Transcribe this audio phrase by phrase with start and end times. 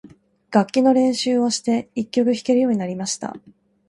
[0.49, 3.35] 楽器の練習をして、一曲弾けるようになりました。